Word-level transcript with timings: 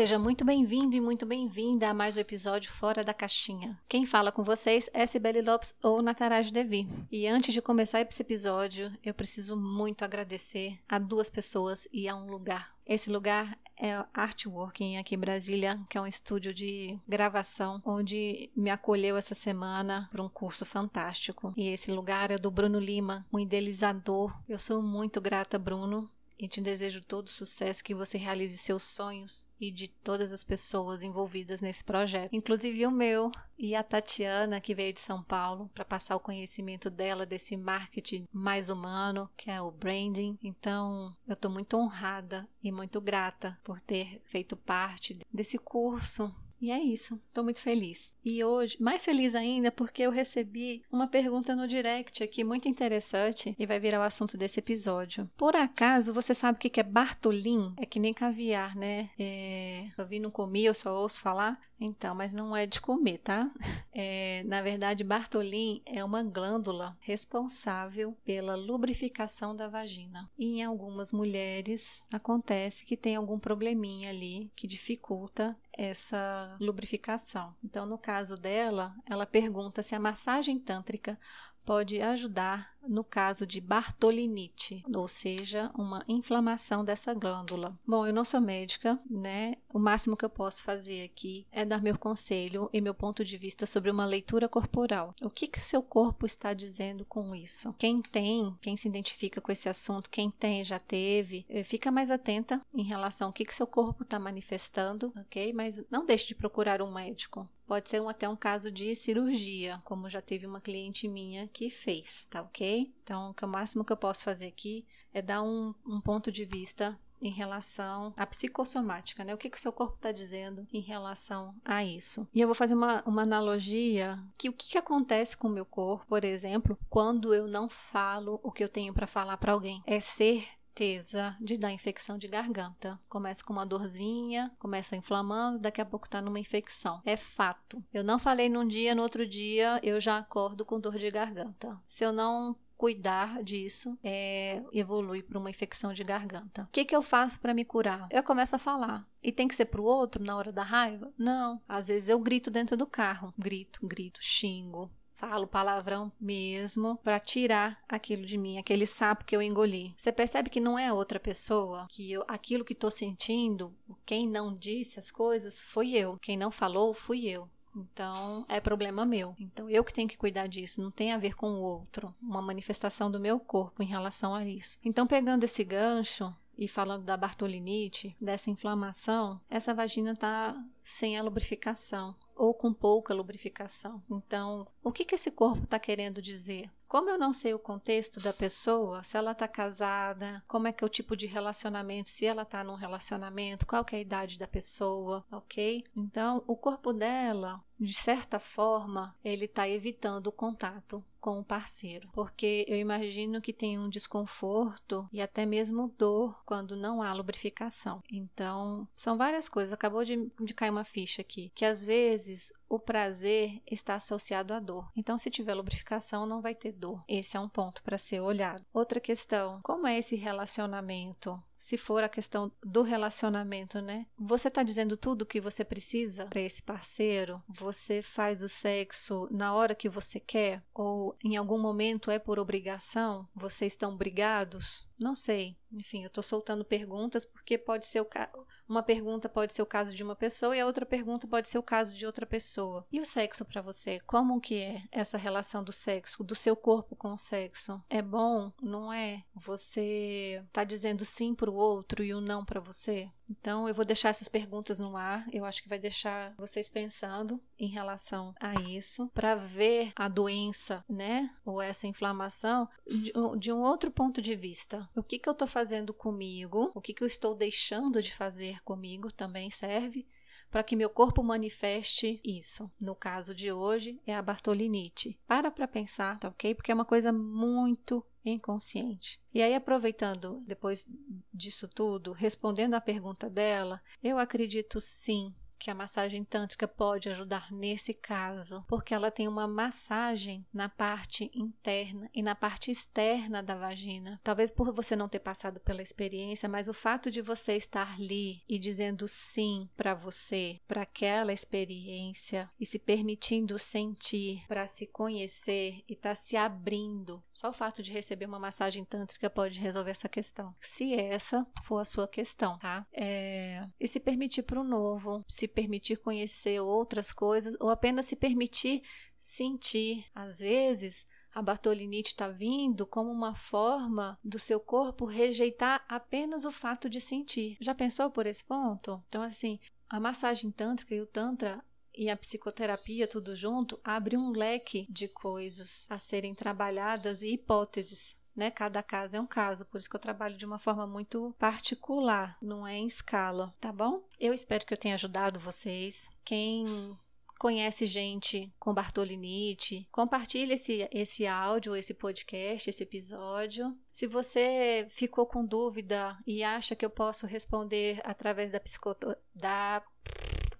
Seja 0.00 0.18
muito 0.18 0.46
bem-vindo 0.46 0.96
e 0.96 1.00
muito 1.00 1.26
bem-vinda 1.26 1.90
a 1.90 1.92
mais 1.92 2.16
um 2.16 2.20
episódio 2.20 2.72
Fora 2.72 3.04
da 3.04 3.12
Caixinha. 3.12 3.78
Quem 3.86 4.06
fala 4.06 4.32
com 4.32 4.42
vocês 4.42 4.88
é 4.94 5.04
Sibeli 5.04 5.42
Lopes 5.42 5.74
ou 5.82 6.00
Nataraj 6.00 6.50
Devi. 6.50 6.88
E 7.12 7.26
antes 7.26 7.52
de 7.52 7.60
começar 7.60 8.00
esse 8.00 8.22
episódio, 8.22 8.90
eu 9.04 9.12
preciso 9.12 9.58
muito 9.58 10.02
agradecer 10.02 10.80
a 10.88 10.98
duas 10.98 11.28
pessoas 11.28 11.86
e 11.92 12.08
a 12.08 12.16
um 12.16 12.30
lugar. 12.30 12.74
Esse 12.86 13.10
lugar 13.10 13.58
é 13.78 14.02
Artworking 14.14 14.96
aqui 14.96 15.16
em 15.16 15.18
Brasília, 15.18 15.78
que 15.90 15.98
é 15.98 16.00
um 16.00 16.06
estúdio 16.06 16.54
de 16.54 16.98
gravação 17.06 17.82
onde 17.84 18.50
me 18.56 18.70
acolheu 18.70 19.18
essa 19.18 19.34
semana 19.34 20.08
para 20.10 20.22
um 20.22 20.30
curso 20.30 20.64
fantástico. 20.64 21.52
E 21.54 21.68
esse 21.68 21.92
lugar 21.92 22.30
é 22.30 22.38
do 22.38 22.50
Bruno 22.50 22.78
Lima, 22.78 23.26
um 23.30 23.38
idealizador. 23.38 24.34
Eu 24.48 24.58
sou 24.58 24.82
muito 24.82 25.20
grata, 25.20 25.58
Bruno, 25.58 26.10
e 26.40 26.48
te 26.48 26.60
desejo 26.60 27.02
todo 27.02 27.28
sucesso, 27.28 27.84
que 27.84 27.94
você 27.94 28.16
realize 28.16 28.56
seus 28.56 28.82
sonhos 28.82 29.46
e 29.60 29.70
de 29.70 29.88
todas 29.88 30.32
as 30.32 30.42
pessoas 30.42 31.02
envolvidas 31.02 31.60
nesse 31.60 31.84
projeto, 31.84 32.34
inclusive 32.34 32.86
o 32.86 32.90
meu 32.90 33.30
e 33.58 33.74
a 33.74 33.82
Tatiana, 33.82 34.58
que 34.58 34.74
veio 34.74 34.94
de 34.94 35.00
São 35.00 35.22
Paulo, 35.22 35.70
para 35.74 35.84
passar 35.84 36.16
o 36.16 36.20
conhecimento 36.20 36.88
dela 36.88 37.26
desse 37.26 37.58
marketing 37.58 38.26
mais 38.32 38.70
humano, 38.70 39.28
que 39.36 39.50
é 39.50 39.60
o 39.60 39.70
branding. 39.70 40.38
Então, 40.42 41.14
eu 41.28 41.34
estou 41.34 41.50
muito 41.50 41.76
honrada 41.76 42.48
e 42.62 42.72
muito 42.72 43.02
grata 43.02 43.58
por 43.62 43.78
ter 43.78 44.22
feito 44.24 44.56
parte 44.56 45.18
desse 45.30 45.58
curso 45.58 46.34
e 46.60 46.70
é 46.70 46.78
isso, 46.78 47.18
estou 47.28 47.42
muito 47.42 47.60
feliz. 47.60 48.12
E 48.22 48.44
hoje, 48.44 48.76
mais 48.78 49.04
feliz 49.04 49.34
ainda, 49.34 49.72
porque 49.72 50.02
eu 50.02 50.10
recebi 50.10 50.82
uma 50.92 51.08
pergunta 51.08 51.56
no 51.56 51.66
direct 51.66 52.22
aqui 52.22 52.44
muito 52.44 52.68
interessante 52.68 53.54
e 53.58 53.64
vai 53.64 53.80
virar 53.80 53.98
o 54.00 54.02
assunto 54.02 54.36
desse 54.36 54.60
episódio. 54.60 55.28
Por 55.38 55.56
acaso, 55.56 56.12
você 56.12 56.34
sabe 56.34 56.58
o 56.58 56.60
que 56.60 56.78
é 56.78 56.82
Bartolim? 56.82 57.72
É 57.78 57.86
que 57.86 57.98
nem 57.98 58.12
caviar, 58.12 58.76
né? 58.76 59.08
É... 59.18 59.86
Eu 59.96 60.06
vi, 60.06 60.20
não 60.20 60.30
comi, 60.30 60.64
eu 60.64 60.74
só 60.74 60.94
ouço 60.94 61.20
falar. 61.20 61.58
Então, 61.80 62.14
mas 62.14 62.34
não 62.34 62.54
é 62.54 62.66
de 62.66 62.80
comer, 62.80 63.18
tá? 63.18 63.50
É, 63.92 64.44
na 64.44 64.62
verdade, 64.62 65.02
Bartolim 65.02 65.82
é 65.84 66.02
uma 66.04 66.22
glândula 66.22 66.96
responsável 67.00 68.16
pela 68.24 68.54
lubrificação 68.54 69.54
da 69.54 69.66
vagina. 69.66 70.30
E 70.38 70.60
em 70.60 70.62
algumas 70.62 71.10
mulheres 71.10 72.04
acontece 72.12 72.84
que 72.84 72.96
tem 72.96 73.16
algum 73.16 73.36
probleminha 73.36 74.10
ali 74.10 74.48
que 74.54 74.68
dificulta 74.68 75.58
essa 75.82 76.56
lubrificação. 76.60 77.56
Então, 77.64 77.86
no 77.86 77.96
caso 77.96 78.36
dela, 78.36 78.94
ela 79.08 79.24
pergunta 79.24 79.82
se 79.82 79.94
a 79.94 80.00
massagem 80.00 80.58
tântrica 80.58 81.18
pode 81.64 82.00
ajudar 82.00 82.70
no 82.86 83.04
caso 83.04 83.46
de 83.46 83.60
bartolinite, 83.60 84.82
ou 84.94 85.06
seja, 85.06 85.70
uma 85.76 86.02
inflamação 86.08 86.84
dessa 86.84 87.14
glândula. 87.14 87.72
Bom, 87.86 88.06
eu 88.06 88.12
não 88.12 88.24
sou 88.24 88.40
médica, 88.40 88.98
né? 89.08 89.54
O 89.72 89.78
máximo 89.78 90.16
que 90.16 90.24
eu 90.24 90.30
posso 90.30 90.62
fazer 90.62 91.04
aqui 91.04 91.46
é 91.52 91.64
dar 91.64 91.82
meu 91.82 91.98
conselho 91.98 92.68
e 92.72 92.80
meu 92.80 92.94
ponto 92.94 93.24
de 93.24 93.36
vista 93.36 93.66
sobre 93.66 93.90
uma 93.90 94.04
leitura 94.04 94.48
corporal. 94.48 95.14
O 95.22 95.30
que 95.30 95.46
que 95.46 95.60
seu 95.60 95.82
corpo 95.82 96.26
está 96.26 96.52
dizendo 96.54 97.04
com 97.04 97.34
isso? 97.34 97.74
Quem 97.74 98.00
tem, 98.00 98.56
quem 98.60 98.76
se 98.76 98.88
identifica 98.88 99.40
com 99.40 99.52
esse 99.52 99.68
assunto, 99.68 100.10
quem 100.10 100.30
tem 100.30 100.64
já 100.64 100.78
teve, 100.78 101.44
eh, 101.48 101.62
fica 101.62 101.90
mais 101.90 102.10
atenta 102.10 102.60
em 102.74 102.82
relação 102.82 103.28
ao 103.28 103.32
que 103.32 103.44
que 103.44 103.54
seu 103.54 103.66
corpo 103.66 104.02
está 104.02 104.18
manifestando, 104.18 105.12
ok? 105.16 105.52
Mas 105.52 105.82
não 105.90 106.04
deixe 106.04 106.28
de 106.28 106.34
procurar 106.34 106.82
um 106.82 106.92
médico. 106.92 107.48
Pode 107.70 107.88
ser 107.88 108.02
um, 108.02 108.08
até 108.08 108.28
um 108.28 108.34
caso 108.34 108.68
de 108.68 108.96
cirurgia, 108.96 109.80
como 109.84 110.08
já 110.08 110.20
teve 110.20 110.44
uma 110.44 110.60
cliente 110.60 111.06
minha 111.06 111.46
que 111.46 111.70
fez, 111.70 112.26
tá 112.28 112.42
ok? 112.42 112.92
Então, 113.04 113.32
o 113.40 113.46
máximo 113.46 113.84
que 113.84 113.92
eu 113.92 113.96
posso 113.96 114.24
fazer 114.24 114.48
aqui 114.48 114.84
é 115.14 115.22
dar 115.22 115.40
um, 115.40 115.72
um 115.86 116.00
ponto 116.00 116.32
de 116.32 116.44
vista 116.44 116.98
em 117.22 117.30
relação 117.30 118.12
à 118.16 118.26
psicossomática, 118.26 119.22
né? 119.22 119.32
O 119.32 119.38
que, 119.38 119.48
que 119.48 119.56
o 119.56 119.60
seu 119.60 119.72
corpo 119.72 119.94
está 119.94 120.10
dizendo 120.10 120.66
em 120.72 120.80
relação 120.80 121.54
a 121.64 121.84
isso? 121.84 122.26
E 122.34 122.40
eu 122.40 122.48
vou 122.48 122.56
fazer 122.56 122.74
uma, 122.74 123.04
uma 123.06 123.22
analogia 123.22 124.18
que 124.36 124.48
o 124.48 124.52
que, 124.52 124.70
que 124.70 124.78
acontece 124.78 125.36
com 125.36 125.46
o 125.46 125.52
meu 125.52 125.64
corpo, 125.64 126.04
por 126.08 126.24
exemplo, 126.24 126.76
quando 126.88 127.32
eu 127.32 127.46
não 127.46 127.68
falo 127.68 128.40
o 128.42 128.50
que 128.50 128.64
eu 128.64 128.68
tenho 128.68 128.92
para 128.92 129.06
falar 129.06 129.36
para 129.36 129.52
alguém? 129.52 129.80
É 129.86 130.00
ser 130.00 130.44
certeza 130.70 131.36
de 131.40 131.56
dar 131.58 131.72
infecção 131.72 132.16
de 132.16 132.28
garganta. 132.28 132.98
Começa 133.08 133.44
com 133.44 133.52
uma 133.52 133.66
dorzinha, 133.66 134.50
começa 134.58 134.96
inflamando, 134.96 135.58
daqui 135.58 135.80
a 135.80 135.84
pouco 135.84 136.06
está 136.06 136.22
numa 136.22 136.38
infecção. 136.38 137.02
É 137.04 137.16
fato. 137.16 137.82
Eu 137.92 138.04
não 138.04 138.18
falei 138.18 138.48
num 138.48 138.66
dia, 138.66 138.94
no 138.94 139.02
outro 139.02 139.26
dia 139.26 139.80
eu 139.82 140.00
já 140.00 140.18
acordo 140.18 140.64
com 140.64 140.80
dor 140.80 140.96
de 140.98 141.10
garganta. 141.10 141.78
Se 141.88 142.04
eu 142.04 142.12
não 142.12 142.56
cuidar 142.76 143.42
disso, 143.42 143.98
é, 144.02 144.62
evolui 144.72 145.22
para 145.22 145.38
uma 145.38 145.50
infecção 145.50 145.92
de 145.92 146.02
garganta. 146.02 146.62
O 146.62 146.68
que, 146.68 146.84
que 146.84 146.96
eu 146.96 147.02
faço 147.02 147.38
para 147.38 147.52
me 147.52 147.62
curar? 147.62 148.08
Eu 148.10 148.22
começo 148.22 148.56
a 148.56 148.58
falar. 148.58 149.06
E 149.22 149.30
tem 149.30 149.46
que 149.46 149.54
ser 149.54 149.66
para 149.66 149.82
o 149.82 149.84
outro 149.84 150.24
na 150.24 150.34
hora 150.34 150.50
da 150.50 150.62
raiva? 150.62 151.12
Não. 151.18 151.60
Às 151.68 151.88
vezes 151.88 152.08
eu 152.08 152.18
grito 152.18 152.50
dentro 152.50 152.78
do 152.78 152.86
carro. 152.86 153.34
Grito, 153.36 153.86
grito, 153.86 154.18
xingo, 154.22 154.90
falo 155.20 155.46
palavrão 155.46 156.10
mesmo 156.18 156.96
para 157.04 157.20
tirar 157.20 157.78
aquilo 157.86 158.24
de 158.24 158.38
mim, 158.38 158.56
aquele 158.56 158.86
sapo 158.86 159.26
que 159.26 159.36
eu 159.36 159.42
engoli. 159.42 159.94
Você 159.94 160.10
percebe 160.10 160.48
que 160.48 160.58
não 160.58 160.78
é 160.78 160.90
outra 160.90 161.20
pessoa, 161.20 161.86
que 161.90 162.10
eu, 162.10 162.24
aquilo 162.26 162.64
que 162.64 162.72
estou 162.72 162.90
sentindo, 162.90 163.70
quem 164.06 164.26
não 164.26 164.56
disse 164.56 164.98
as 164.98 165.10
coisas 165.10 165.60
foi 165.60 165.90
eu, 165.90 166.18
quem 166.22 166.38
não 166.38 166.50
falou 166.50 166.94
fui 166.94 167.26
eu. 167.26 167.46
Então, 167.76 168.46
é 168.48 168.58
problema 168.60 169.04
meu. 169.04 169.36
Então, 169.38 169.68
eu 169.68 169.84
que 169.84 169.92
tenho 169.92 170.08
que 170.08 170.16
cuidar 170.16 170.46
disso, 170.46 170.80
não 170.80 170.90
tem 170.90 171.12
a 171.12 171.18
ver 171.18 171.34
com 171.34 171.50
o 171.50 171.62
outro, 171.62 172.12
uma 172.20 172.40
manifestação 172.40 173.10
do 173.10 173.20
meu 173.20 173.38
corpo 173.38 173.82
em 173.82 173.86
relação 173.86 174.34
a 174.34 174.44
isso. 174.44 174.78
Então, 174.82 175.06
pegando 175.06 175.44
esse 175.44 175.62
gancho, 175.62 176.34
e 176.60 176.68
falando 176.68 177.04
da 177.04 177.16
bartolinite, 177.16 178.14
dessa 178.20 178.50
inflamação, 178.50 179.40
essa 179.48 179.72
vagina 179.72 180.12
está 180.12 180.62
sem 180.84 181.16
a 181.16 181.22
lubrificação 181.22 182.14
ou 182.36 182.52
com 182.52 182.70
pouca 182.70 183.14
lubrificação. 183.14 184.02
Então, 184.10 184.66
o 184.84 184.92
que, 184.92 185.06
que 185.06 185.14
esse 185.14 185.30
corpo 185.30 185.64
está 185.64 185.78
querendo 185.78 186.20
dizer? 186.20 186.70
Como 186.86 187.08
eu 187.08 187.16
não 187.16 187.32
sei 187.32 187.54
o 187.54 187.58
contexto 187.58 188.20
da 188.20 188.32
pessoa, 188.32 189.02
se 189.04 189.16
ela 189.16 189.32
está 189.32 189.48
casada, 189.48 190.44
como 190.46 190.66
é 190.66 190.72
que 190.72 190.84
é 190.84 190.86
o 190.86 190.90
tipo 190.90 191.16
de 191.16 191.26
relacionamento, 191.26 192.10
se 192.10 192.26
ela 192.26 192.42
está 192.42 192.62
num 192.62 192.74
relacionamento, 192.74 193.66
qual 193.66 193.86
é 193.92 193.96
a 193.96 194.00
idade 194.00 194.38
da 194.38 194.48
pessoa, 194.48 195.24
ok? 195.32 195.84
Então, 195.96 196.44
o 196.46 196.56
corpo 196.56 196.92
dela, 196.92 197.64
de 197.78 197.94
certa 197.94 198.38
forma, 198.38 199.16
ele 199.24 199.46
está 199.46 199.66
evitando 199.66 200.26
o 200.26 200.32
contato 200.32 201.02
com 201.20 201.38
o 201.38 201.44
parceiro, 201.44 202.08
porque 202.12 202.64
eu 202.66 202.76
imagino 202.76 203.40
que 203.40 203.52
tem 203.52 203.78
um 203.78 203.88
desconforto 203.88 205.08
e 205.12 205.20
até 205.20 205.44
mesmo 205.44 205.94
dor 205.98 206.42
quando 206.44 206.74
não 206.74 207.02
há 207.02 207.12
lubrificação. 207.12 208.02
Então, 208.10 208.88
são 208.94 209.16
várias 209.16 209.48
coisas. 209.48 209.72
Acabou 209.72 210.04
de, 210.04 210.30
de 210.40 210.54
cair 210.54 210.70
uma 210.70 210.84
ficha 210.84 211.22
aqui, 211.22 211.52
que 211.54 211.64
às 211.64 211.84
vezes 211.84 212.52
o 212.68 212.78
prazer 212.78 213.60
está 213.70 213.96
associado 213.96 214.54
à 214.54 214.60
dor. 214.60 214.90
Então, 214.96 215.18
se 215.18 215.30
tiver 215.30 215.54
lubrificação, 215.54 216.26
não 216.26 216.40
vai 216.40 216.54
ter 216.54 216.72
dor. 216.72 217.04
Esse 217.08 217.36
é 217.36 217.40
um 217.40 217.48
ponto 217.48 217.82
para 217.82 217.98
ser 217.98 218.20
olhado. 218.20 218.64
Outra 218.72 219.00
questão: 219.00 219.60
como 219.62 219.86
é 219.86 219.98
esse 219.98 220.16
relacionamento? 220.16 221.42
Se 221.60 221.76
for 221.76 222.02
a 222.02 222.08
questão 222.08 222.50
do 222.62 222.82
relacionamento, 222.82 223.82
né? 223.82 224.06
Você 224.18 224.48
está 224.48 224.62
dizendo 224.62 224.96
tudo 224.96 225.22
o 225.22 225.26
que 225.26 225.42
você 225.42 225.62
precisa 225.62 226.24
para 226.24 226.40
esse 226.40 226.62
parceiro? 226.62 227.40
Você 227.46 228.00
faz 228.00 228.42
o 228.42 228.48
sexo 228.48 229.28
na 229.30 229.52
hora 229.54 229.74
que 229.74 229.88
você 229.88 230.18
quer? 230.18 230.62
Ou 230.74 231.14
em 231.22 231.36
algum 231.36 231.60
momento 231.60 232.10
é 232.10 232.18
por 232.18 232.38
obrigação? 232.38 233.28
Vocês 233.34 233.74
estão 233.74 233.94
brigados? 233.94 234.88
Não 235.00 235.14
sei. 235.14 235.56
Enfim, 235.72 236.02
eu 236.02 236.08
estou 236.08 236.22
soltando 236.22 236.64
perguntas 236.64 237.24
porque 237.24 237.56
pode 237.56 237.86
ser 237.86 238.04
ca... 238.04 238.30
uma 238.68 238.82
pergunta 238.82 239.28
pode 239.28 239.54
ser 239.54 239.62
o 239.62 239.66
caso 239.66 239.94
de 239.94 240.02
uma 240.02 240.16
pessoa 240.16 240.56
e 240.56 240.60
a 240.60 240.66
outra 240.66 240.84
pergunta 240.84 241.26
pode 241.26 241.48
ser 241.48 241.58
o 241.58 241.62
caso 241.62 241.96
de 241.96 242.04
outra 242.04 242.26
pessoa. 242.26 242.86
E 242.90 243.00
o 243.00 243.06
sexo 243.06 243.44
para 243.44 243.62
você? 243.62 244.00
Como 244.00 244.40
que 244.40 244.56
é 244.56 244.82
essa 244.90 245.16
relação 245.16 245.62
do 245.62 245.72
sexo, 245.72 246.24
do 246.24 246.34
seu 246.34 246.56
corpo 246.56 246.96
com 246.96 247.14
o 247.14 247.18
sexo? 247.18 247.82
É 247.88 248.02
bom? 248.02 248.52
Não 248.60 248.92
é? 248.92 249.24
Você 249.34 250.42
está 250.48 250.64
dizendo 250.64 251.04
sim 251.04 251.34
para 251.34 251.50
o 251.50 251.54
outro 251.54 252.04
e 252.04 252.12
o 252.12 252.18
um 252.18 252.20
não 252.20 252.44
para 252.44 252.60
você? 252.60 253.08
Então, 253.30 253.68
eu 253.68 253.74
vou 253.74 253.84
deixar 253.84 254.08
essas 254.08 254.28
perguntas 254.28 254.80
no 254.80 254.96
ar. 254.96 255.24
Eu 255.32 255.44
acho 255.44 255.62
que 255.62 255.68
vai 255.68 255.78
deixar 255.78 256.34
vocês 256.36 256.68
pensando 256.68 257.40
em 257.56 257.68
relação 257.68 258.34
a 258.40 258.54
isso, 258.62 259.08
para 259.14 259.36
ver 259.36 259.92
a 259.94 260.08
doença, 260.08 260.84
né, 260.88 261.30
ou 261.44 261.60
essa 261.60 261.86
inflamação 261.86 262.68
de, 262.86 263.12
de, 263.38 263.52
um 263.52 263.60
outro 263.60 263.90
ponto 263.90 264.20
de 264.20 264.34
vista. 264.34 264.88
O 264.94 265.02
que, 265.02 265.18
que 265.18 265.28
eu 265.28 265.32
estou 265.32 265.46
fazendo 265.46 265.94
comigo? 265.94 266.70
O 266.74 266.80
que, 266.80 266.92
que 266.92 267.02
eu 267.02 267.06
estou 267.06 267.34
deixando 267.34 268.02
de 268.02 268.14
fazer 268.14 268.60
comigo 268.62 269.12
também 269.12 269.50
serve 269.50 270.06
para 270.50 270.64
que 270.64 270.74
meu 270.74 270.90
corpo 270.90 271.22
manifeste 271.22 272.20
isso. 272.24 272.70
No 272.82 272.94
caso 272.94 273.34
de 273.34 273.52
hoje, 273.52 274.00
é 274.04 274.14
a 274.14 274.20
Bartolinite. 274.20 275.18
Para 275.26 275.50
para 275.50 275.68
pensar, 275.68 276.18
tá 276.18 276.28
ok? 276.28 276.54
Porque 276.54 276.72
é 276.72 276.74
uma 276.74 276.84
coisa 276.84 277.12
muito 277.12 278.04
inconsciente. 278.24 279.20
E 279.32 279.40
aí, 279.40 279.54
aproveitando 279.54 280.42
depois 280.46 280.88
disso 281.32 281.68
tudo, 281.68 282.12
respondendo 282.12 282.74
à 282.74 282.80
pergunta 282.80 283.30
dela, 283.30 283.80
eu 284.02 284.18
acredito 284.18 284.80
sim 284.80 285.32
que 285.60 285.70
a 285.70 285.74
massagem 285.74 286.24
tântrica 286.24 286.66
pode 286.66 287.10
ajudar 287.10 287.52
nesse 287.52 287.92
caso, 287.92 288.64
porque 288.66 288.94
ela 288.94 289.10
tem 289.10 289.28
uma 289.28 289.46
massagem 289.46 290.44
na 290.50 290.70
parte 290.70 291.30
interna 291.34 292.08
e 292.14 292.22
na 292.22 292.34
parte 292.34 292.70
externa 292.70 293.42
da 293.42 293.54
vagina. 293.54 294.18
Talvez 294.24 294.50
por 294.50 294.74
você 294.74 294.96
não 294.96 295.08
ter 295.08 295.20
passado 295.20 295.60
pela 295.60 295.82
experiência, 295.82 296.48
mas 296.48 296.66
o 296.66 296.72
fato 296.72 297.10
de 297.10 297.20
você 297.20 297.56
estar 297.56 297.94
ali 297.94 298.40
e 298.48 298.58
dizendo 298.58 299.06
sim 299.06 299.68
para 299.76 299.92
você, 299.92 300.58
para 300.66 300.82
aquela 300.82 301.30
experiência 301.30 302.50
e 302.58 302.64
se 302.64 302.78
permitindo 302.78 303.58
sentir, 303.58 304.42
para 304.48 304.66
se 304.66 304.86
conhecer 304.86 305.84
e 305.86 305.92
estar 305.92 306.10
tá 306.10 306.14
se 306.14 306.38
abrindo. 306.38 307.22
Só 307.34 307.50
o 307.50 307.54
fato 307.54 307.82
de 307.82 307.92
receber 307.92 308.26
uma 308.26 308.38
massagem 308.38 308.84
tântrica 308.84 309.28
pode 309.28 309.58
resolver 309.58 309.90
essa 309.90 310.08
questão. 310.08 310.54
Se 310.62 310.94
essa 310.94 311.46
for 311.64 311.78
a 311.78 311.84
sua 311.84 312.08
questão, 312.08 312.58
tá? 312.58 312.86
É... 312.92 313.66
E 313.78 313.86
se 313.86 314.00
permitir 314.00 314.42
para 314.42 314.60
o 314.60 314.64
novo, 314.64 315.24
se 315.28 315.49
permitir 315.50 315.96
conhecer 315.96 316.60
outras 316.60 317.12
coisas 317.12 317.56
ou 317.60 317.68
apenas 317.68 318.06
se 318.06 318.16
permitir 318.16 318.82
sentir. 319.18 320.06
Às 320.14 320.38
vezes, 320.38 321.06
a 321.32 321.42
bartolinite 321.42 322.10
está 322.10 322.28
vindo 322.28 322.86
como 322.86 323.10
uma 323.10 323.34
forma 323.34 324.18
do 324.24 324.38
seu 324.38 324.58
corpo 324.58 325.04
rejeitar 325.04 325.84
apenas 325.88 326.44
o 326.44 326.50
fato 326.50 326.88
de 326.88 327.00
sentir. 327.00 327.56
Já 327.60 327.74
pensou 327.74 328.10
por 328.10 328.26
esse 328.26 328.44
ponto? 328.44 329.02
Então, 329.08 329.22
assim, 329.22 329.58
a 329.88 330.00
massagem 330.00 330.50
tântrica 330.50 330.94
e 330.94 331.00
o 331.00 331.06
tantra 331.06 331.62
e 331.94 332.08
a 332.08 332.16
psicoterapia 332.16 333.06
tudo 333.06 333.34
junto 333.34 333.78
abre 333.82 334.16
um 334.16 334.30
leque 334.30 334.86
de 334.88 335.08
coisas 335.08 335.86
a 335.90 335.98
serem 335.98 336.34
trabalhadas 336.34 337.22
e 337.22 337.34
hipóteses 337.34 338.19
né? 338.34 338.50
Cada 338.50 338.82
caso 338.82 339.16
é 339.16 339.20
um 339.20 339.26
caso, 339.26 339.66
por 339.66 339.78
isso 339.78 339.88
que 339.88 339.96
eu 339.96 340.00
trabalho 340.00 340.36
de 340.36 340.46
uma 340.46 340.58
forma 340.58 340.86
muito 340.86 341.34
particular, 341.38 342.36
não 342.40 342.66
é 342.66 342.76
em 342.76 342.86
escala, 342.86 343.54
tá 343.60 343.72
bom? 343.72 344.02
Eu 344.18 344.32
espero 344.32 344.64
que 344.64 344.72
eu 344.72 344.78
tenha 344.78 344.94
ajudado 344.94 345.40
vocês. 345.40 346.08
Quem 346.24 346.96
conhece 347.40 347.86
gente 347.86 348.52
com 348.58 348.74
Bartolinite, 348.74 349.88
compartilhe 349.90 350.52
esse, 350.52 350.86
esse 350.92 351.26
áudio, 351.26 351.74
esse 351.74 351.94
podcast, 351.94 352.68
esse 352.68 352.82
episódio. 352.82 353.74
Se 353.90 354.06
você 354.06 354.86
ficou 354.90 355.24
com 355.26 355.42
dúvida 355.42 356.18
e 356.26 356.44
acha 356.44 356.76
que 356.76 356.84
eu 356.84 356.90
posso 356.90 357.26
responder 357.26 357.98
através 358.04 358.52
da, 358.52 358.60
psicoto, 358.60 359.16
da 359.34 359.82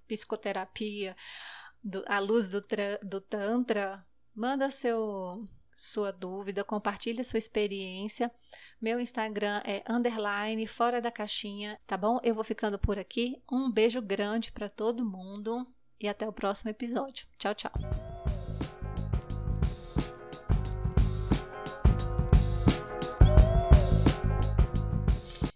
psicoterapia, 0.08 1.14
do, 1.84 2.02
à 2.06 2.18
luz 2.18 2.48
do, 2.48 2.62
do 3.02 3.20
Tantra, 3.20 4.02
manda 4.34 4.70
seu 4.70 5.46
sua 5.70 6.10
dúvida, 6.12 6.64
compartilhe 6.64 7.22
sua 7.22 7.38
experiência. 7.38 8.30
Meu 8.80 9.00
Instagram 9.00 9.62
é 9.64 9.82
underline 9.88 10.66
fora 10.66 11.00
da 11.00 11.10
caixinha, 11.10 11.78
tá 11.86 11.96
bom? 11.96 12.18
Eu 12.22 12.34
vou 12.34 12.44
ficando 12.44 12.78
por 12.78 12.98
aqui. 12.98 13.42
Um 13.50 13.70
beijo 13.70 14.02
grande 14.02 14.52
para 14.52 14.68
todo 14.68 15.04
mundo 15.04 15.66
e 16.00 16.08
até 16.08 16.28
o 16.28 16.32
próximo 16.32 16.70
episódio. 16.70 17.26
Tchau, 17.38 17.54
tchau. 17.54 18.09